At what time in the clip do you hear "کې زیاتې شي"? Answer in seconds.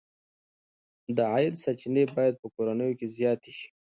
2.99-3.69